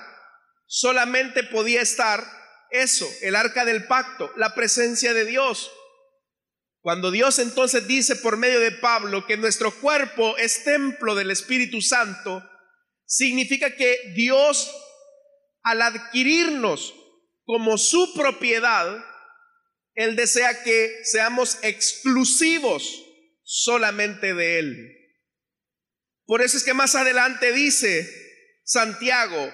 [0.67, 2.23] solamente podía estar
[2.69, 5.71] eso, el arca del pacto, la presencia de Dios.
[6.81, 11.81] Cuando Dios entonces dice por medio de Pablo que nuestro cuerpo es templo del Espíritu
[11.81, 12.47] Santo,
[13.05, 14.71] significa que Dios
[15.67, 16.93] al adquirirnos
[17.45, 19.03] como su propiedad,
[19.95, 23.03] él desea que seamos exclusivos
[23.43, 24.97] solamente de Él.
[26.25, 28.07] Por eso es que más adelante dice
[28.63, 29.53] Santiago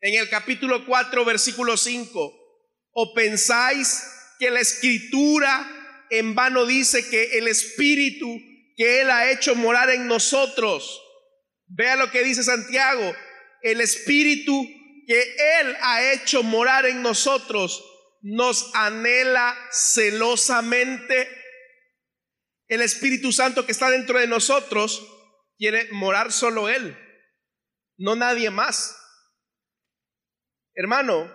[0.00, 2.32] en el capítulo 4, versículo 5,
[2.92, 4.04] o pensáis
[4.38, 8.26] que la escritura en vano dice que el Espíritu
[8.76, 11.00] que Él ha hecho morar en nosotros,
[11.66, 13.14] vea lo que dice Santiago,
[13.62, 14.77] el Espíritu
[15.08, 17.82] que Él ha hecho morar en nosotros
[18.20, 21.26] nos anhela celosamente.
[22.68, 25.02] El Espíritu Santo que está dentro de nosotros
[25.56, 26.94] quiere morar solo Él,
[27.96, 28.94] no nadie más.
[30.74, 31.32] Hermano,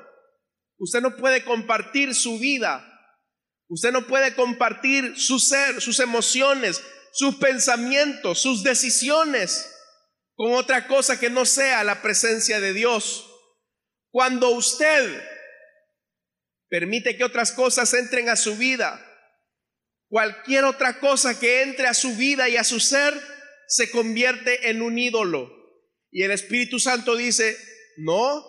[0.77, 2.87] usted no puede compartir su vida,
[3.69, 6.79] usted no puede compartir su ser, sus emociones,
[7.11, 9.67] sus pensamientos, sus decisiones
[10.35, 13.31] con otra cosa que no sea la presencia de Dios.
[14.13, 15.23] Cuando usted
[16.69, 19.03] permite que otras cosas entren a su vida.
[20.07, 23.19] Cualquier otra cosa que entre a su vida y a su ser
[23.67, 25.51] se convierte en un ídolo.
[26.11, 27.57] Y el Espíritu Santo dice,
[27.97, 28.45] no,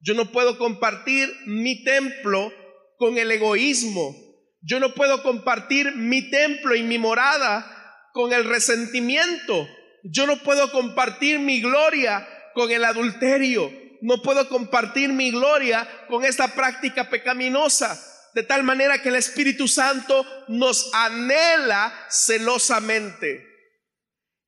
[0.00, 2.52] yo no puedo compartir mi templo
[2.98, 4.12] con el egoísmo.
[4.60, 9.68] Yo no puedo compartir mi templo y mi morada con el resentimiento.
[10.02, 16.24] Yo no puedo compartir mi gloria con el adulterio no puedo compartir mi gloria con
[16.24, 18.00] esta práctica pecaminosa.
[18.34, 23.46] De tal manera que el Espíritu Santo nos anhela celosamente.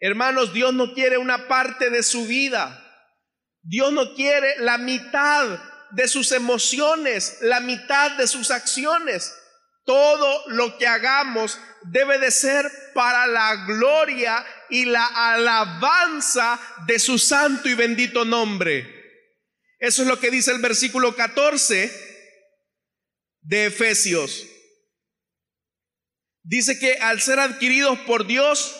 [0.00, 2.84] Hermanos, Dios no quiere una parte de su vida.
[3.62, 5.58] Dios no quiere la mitad
[5.90, 9.34] de sus emociones, la mitad de sus acciones.
[9.84, 17.18] Todo lo que hagamos debe de ser para la gloria y la alabanza de su
[17.18, 18.97] santo y bendito nombre.
[19.78, 21.92] Eso es lo que dice el versículo 14
[23.42, 24.46] de Efesios.
[26.42, 28.74] Dice que al ser adquiridos por Dios,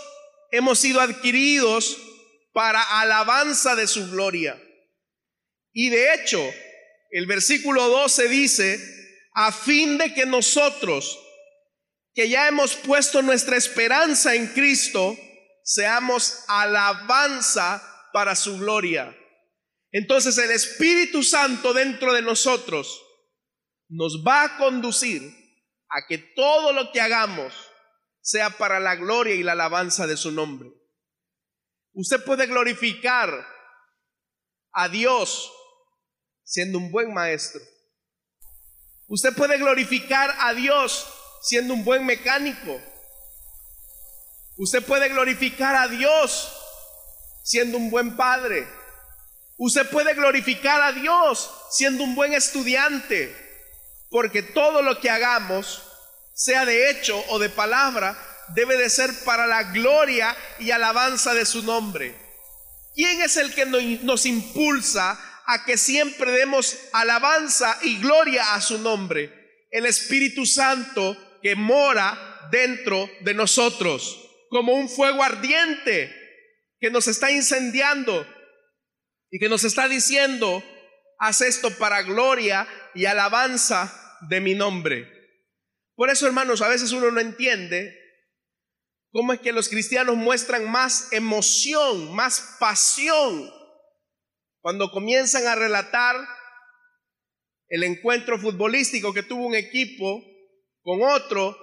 [0.51, 1.99] hemos sido adquiridos
[2.53, 4.61] para alabanza de su gloria.
[5.73, 6.43] Y de hecho,
[7.11, 8.81] el versículo 12 dice,
[9.35, 11.19] a fin de que nosotros,
[12.15, 15.17] que ya hemos puesto nuestra esperanza en Cristo,
[15.63, 17.83] seamos alabanza
[18.13, 19.17] para su gloria.
[19.91, 23.03] Entonces el Espíritu Santo dentro de nosotros
[23.89, 25.23] nos va a conducir
[25.89, 27.55] a que todo lo que hagamos
[28.21, 30.71] sea para la gloria y la alabanza de su nombre.
[31.95, 33.47] Usted puede glorificar
[34.73, 35.51] a Dios
[36.45, 37.61] siendo un buen maestro.
[39.07, 41.09] Usted puede glorificar a Dios
[41.43, 42.81] siendo un buen mecánico.
[44.59, 46.53] Usted puede glorificar a Dios
[47.43, 48.69] siendo un buen padre.
[49.59, 53.35] Usted puede glorificar a Dios siendo un buen estudiante,
[54.09, 55.83] porque todo lo que hagamos,
[56.33, 58.17] sea de hecho o de palabra,
[58.55, 62.15] debe de ser para la gloria y alabanza de su nombre.
[62.95, 68.79] ¿Quién es el que nos impulsa a que siempre demos alabanza y gloria a su
[68.79, 69.67] nombre?
[69.73, 74.19] El Espíritu Santo que mora dentro de nosotros,
[74.51, 76.15] como un fuego ardiente
[76.81, 78.25] que nos está incendiando
[79.31, 80.63] y que nos está diciendo,
[81.19, 85.09] haz esto para gloria y alabanza de mi nombre.
[85.95, 87.95] Por eso, hermanos, a veces uno no entiende
[89.11, 93.51] cómo es que los cristianos muestran más emoción, más pasión
[94.61, 96.17] cuando comienzan a relatar
[97.69, 100.23] el encuentro futbolístico que tuvo un equipo
[100.83, 101.57] con otro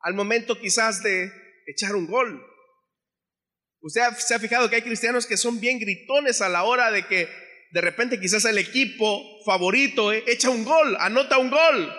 [0.00, 1.30] al momento quizás de
[1.66, 2.44] echar un gol.
[3.82, 7.06] Usted se ha fijado que hay cristianos que son bien gritones a la hora de
[7.06, 7.28] que
[7.72, 11.94] de repente quizás el equipo favorito eh, echa un gol, anota un gol.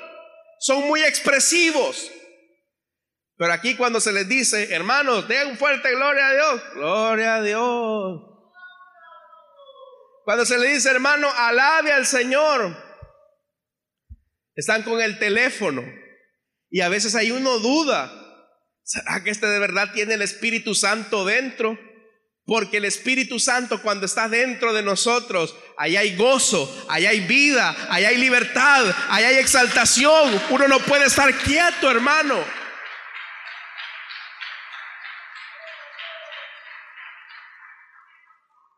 [0.59, 2.11] Son muy expresivos.
[3.37, 7.41] Pero aquí cuando se les dice, hermanos, den un fuerte gloria a Dios, gloria a
[7.41, 8.21] Dios.
[10.23, 12.77] Cuando se le dice, hermano, alabe al Señor,
[14.53, 15.83] están con el teléfono
[16.69, 18.11] y a veces hay uno duda,
[18.83, 21.77] ¿será que este de verdad tiene el Espíritu Santo dentro?
[22.45, 27.75] Porque el Espíritu Santo cuando está dentro de nosotros, ahí hay gozo, ahí hay vida,
[27.89, 30.41] ahí hay libertad, ahí hay exaltación.
[30.49, 32.43] Uno no puede estar quieto, hermano.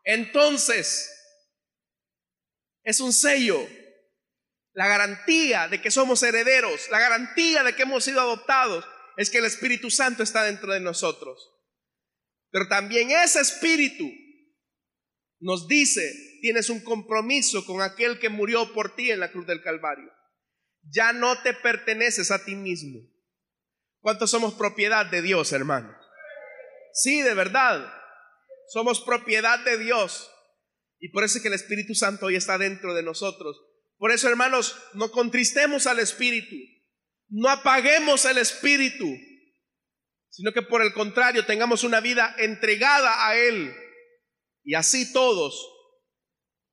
[0.04, 1.10] Entonces,
[2.84, 3.66] es un sello,
[4.74, 8.84] la garantía de que somos herederos, la garantía de que hemos sido adoptados,
[9.16, 11.52] es que el Espíritu Santo está dentro de nosotros.
[12.50, 14.08] Pero también ese Espíritu
[15.40, 19.62] nos dice, tienes un compromiso con aquel que murió por ti en la cruz del
[19.62, 20.10] Calvario.
[20.90, 23.00] Ya no te perteneces a ti mismo.
[24.00, 25.94] ¿Cuántos somos propiedad de Dios, hermano?
[26.92, 27.92] Sí, de verdad.
[28.68, 30.30] Somos propiedad de Dios.
[30.98, 33.60] Y por eso es que el Espíritu Santo hoy está dentro de nosotros.
[33.98, 36.56] Por eso, hermanos, no contristemos al Espíritu.
[37.34, 39.06] No apaguemos el Espíritu.
[40.30, 43.74] Sino que por el contrario tengamos una vida entregada a Él.
[44.62, 45.68] Y así todos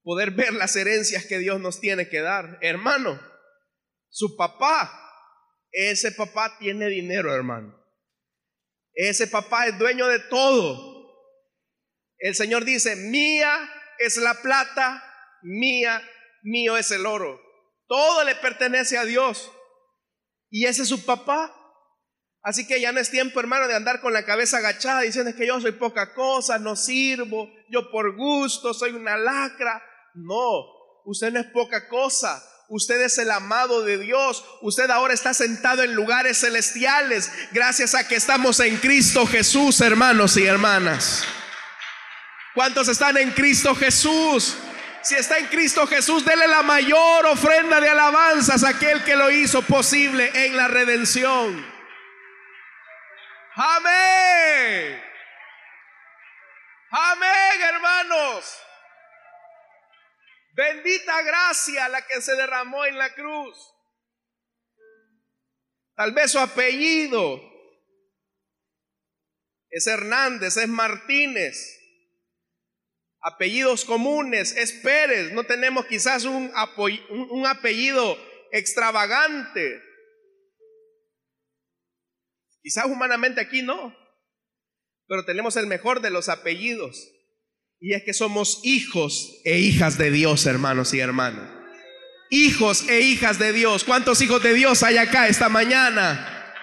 [0.03, 2.59] poder ver las herencias que Dios nos tiene que dar.
[2.62, 3.20] Hermano,
[4.09, 4.91] su papá,
[5.72, 7.76] ese papá tiene dinero, hermano.
[8.93, 11.12] Ese papá es dueño de todo.
[12.20, 15.03] El Señor dice, mía es la plata,
[15.41, 16.07] mía,
[16.43, 17.41] mío es el oro.
[17.88, 19.51] Todo le pertenece a Dios.
[20.52, 21.56] Y ese es su papá.
[22.43, 25.47] Así que ya no es tiempo, hermano, de andar con la cabeza agachada diciendo que
[25.47, 29.82] yo soy poca cosa, no sirvo, yo por gusto soy una lacra.
[30.14, 30.66] No,
[31.06, 32.43] usted no es poca cosa.
[32.68, 34.45] Usted es el amado de Dios.
[34.62, 40.38] Usted ahora está sentado en lugares celestiales gracias a que estamos en Cristo Jesús, hermanos
[40.38, 41.26] y hermanas.
[42.56, 44.56] ¿Cuántos están en Cristo Jesús?
[45.04, 49.32] Si está en Cristo Jesús, dele la mayor ofrenda de alabanzas a aquel que lo
[49.32, 51.66] hizo posible en la redención.
[53.56, 55.04] Amén.
[56.91, 58.62] Amén, hermanos.
[60.54, 63.58] Bendita gracia la que se derramó en la cruz.
[65.95, 67.41] Tal vez su apellido
[69.70, 71.80] es Hernández, es Martínez
[73.22, 76.51] apellidos comunes, es Pérez, no tenemos quizás un,
[77.30, 78.17] un apellido
[78.51, 79.82] extravagante.
[82.63, 83.95] Quizás humanamente aquí no,
[85.07, 87.11] pero tenemos el mejor de los apellidos.
[87.80, 91.49] Y es que somos hijos e hijas de Dios, hermanos y hermanas.
[92.30, 93.84] Hijos e hijas de Dios.
[93.84, 96.53] ¿Cuántos hijos de Dios hay acá esta mañana?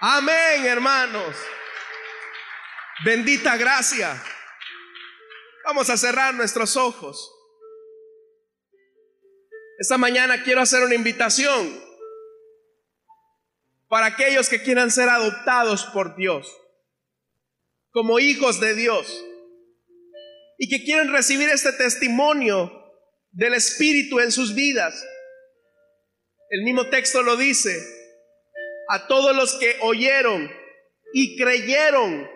[0.00, 1.36] Amén, hermanos.
[3.04, 4.22] Bendita gracia.
[5.64, 7.32] Vamos a cerrar nuestros ojos.
[9.78, 11.82] Esta mañana quiero hacer una invitación
[13.88, 16.52] para aquellos que quieran ser adoptados por Dios,
[17.90, 19.24] como hijos de Dios,
[20.58, 22.72] y que quieren recibir este testimonio
[23.30, 25.04] del Espíritu en sus vidas.
[26.50, 27.76] El mismo texto lo dice,
[28.88, 30.50] a todos los que oyeron
[31.12, 32.28] y creyeron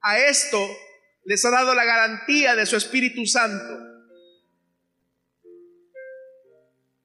[0.00, 0.58] a esto
[1.24, 3.92] les ha dado la garantía de su Espíritu Santo.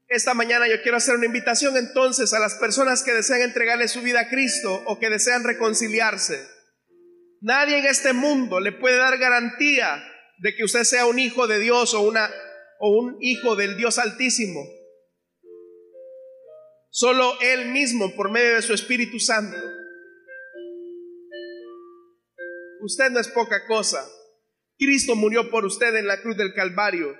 [0.07, 4.01] Esta mañana yo quiero hacer una invitación entonces a las personas que desean entregarle su
[4.01, 6.47] vida a Cristo o que desean reconciliarse.
[7.41, 10.03] Nadie en este mundo le puede dar garantía
[10.39, 12.31] de que usted sea un hijo de Dios o, una,
[12.79, 14.63] o un hijo del Dios Altísimo.
[16.89, 19.57] Solo Él mismo por medio de su Espíritu Santo.
[22.81, 24.07] Usted no es poca cosa.
[24.77, 27.15] Cristo murió por usted en la cruz del Calvario.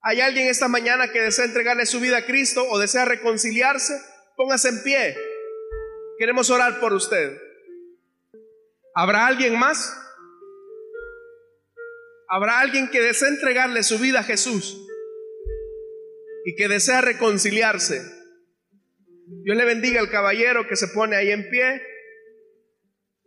[0.00, 3.94] ¿Hay alguien esta mañana que desea entregarle su vida a Cristo o desea reconciliarse?
[4.36, 5.16] Póngase en pie.
[6.18, 7.38] Queremos orar por usted.
[8.94, 9.96] ¿Habrá alguien más?
[12.28, 14.78] ¿Habrá alguien que desea entregarle su vida a Jesús
[16.44, 18.02] y que desea reconciliarse?
[19.44, 21.82] Dios le bendiga al caballero que se pone ahí en pie.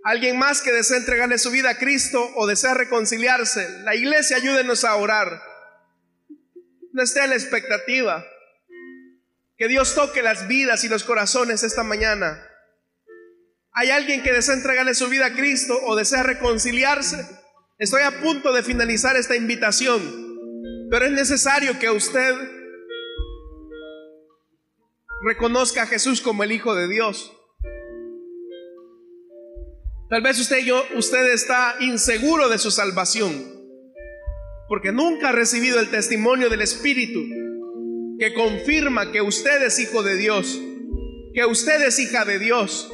[0.05, 3.79] Alguien más que desea entregarle su vida a Cristo o desea reconciliarse.
[3.79, 5.41] La iglesia ayúdenos a orar.
[6.93, 8.23] No esté en la expectativa.
[9.57, 12.39] Que Dios toque las vidas y los corazones esta mañana.
[13.71, 17.27] ¿Hay alguien que desea entregarle su vida a Cristo o desea reconciliarse?
[17.79, 20.03] Estoy a punto de finalizar esta invitación,
[20.91, 22.35] pero es necesario que usted
[25.23, 27.34] reconozca a Jesús como el Hijo de Dios.
[30.07, 33.43] Tal vez usted, yo, usted está inseguro de su salvación,
[34.67, 37.21] porque nunca ha recibido el testimonio del Espíritu
[38.19, 40.61] que confirma que usted es hijo de Dios,
[41.33, 42.91] que usted es hija de Dios.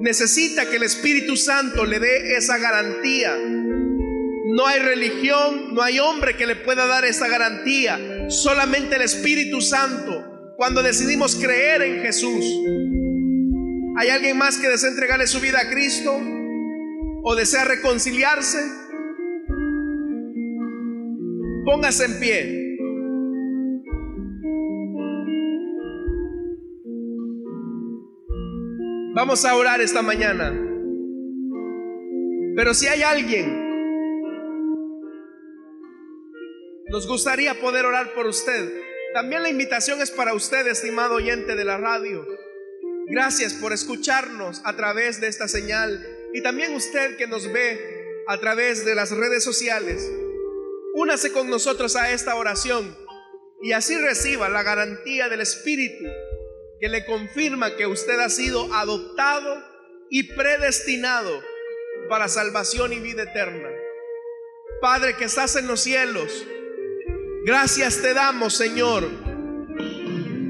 [0.00, 3.36] Necesita que el Espíritu Santo le dé esa garantía.
[3.36, 8.30] No hay religión, no hay hombre que le pueda dar esa garantía.
[8.30, 12.44] Solamente el Espíritu Santo cuando decidimos creer en Jesús.
[14.00, 16.18] ¿Hay alguien más que desea entregarle su vida a Cristo?
[17.22, 18.58] ¿O desea reconciliarse?
[21.66, 22.76] Póngase en pie.
[29.14, 30.50] Vamos a orar esta mañana.
[32.56, 33.52] Pero si hay alguien,
[36.88, 38.72] nos gustaría poder orar por usted.
[39.12, 42.26] También la invitación es para usted, estimado oyente de la radio.
[43.10, 46.00] Gracias por escucharnos a través de esta señal
[46.32, 50.08] y también usted que nos ve a través de las redes sociales.
[50.94, 52.96] Únase con nosotros a esta oración
[53.62, 56.04] y así reciba la garantía del Espíritu
[56.78, 59.60] que le confirma que usted ha sido adoptado
[60.08, 61.42] y predestinado
[62.08, 63.70] para salvación y vida eterna.
[64.80, 66.46] Padre que estás en los cielos,
[67.44, 69.10] gracias te damos, Señor,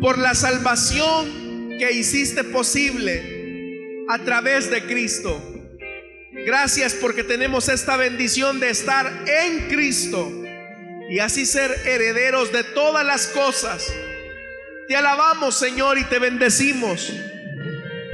[0.03, 1.40] por la salvación
[1.81, 5.43] que hiciste posible a través de Cristo.
[6.45, 10.31] Gracias porque tenemos esta bendición de estar en Cristo
[11.09, 13.91] y así ser herederos de todas las cosas.
[14.89, 17.15] Te alabamos Señor y te bendecimos.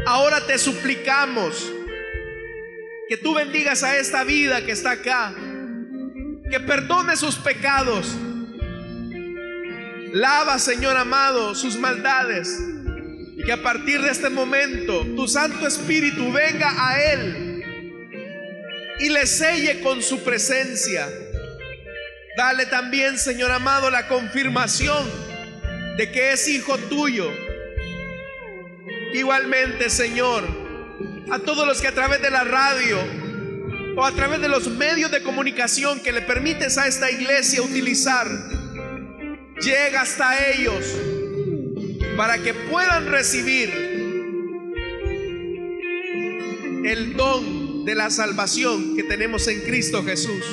[0.07, 1.73] Ahora te suplicamos
[3.09, 5.35] que tú bendigas a esta vida que está acá,
[6.49, 8.15] que perdone sus pecados.
[10.13, 12.76] Lava, Señor amado, sus maldades
[13.47, 17.63] que a partir de este momento tu Santo Espíritu venga a Él
[18.99, 21.09] y le selle con su presencia.
[22.37, 25.09] Dale también, Señor amado, la confirmación
[25.97, 27.31] de que es hijo tuyo.
[29.15, 30.45] Igualmente, Señor,
[31.31, 32.99] a todos los que a través de la radio
[33.97, 38.29] o a través de los medios de comunicación que le permites a esta iglesia utilizar,
[39.61, 40.85] llega hasta ellos
[42.17, 43.71] para que puedan recibir
[46.85, 50.45] el don de la salvación que tenemos en Cristo Jesús.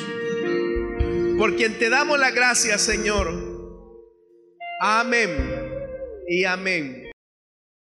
[1.38, 3.32] Por quien te damos la gracia, Señor.
[4.82, 5.30] Amén
[6.28, 7.03] y amén.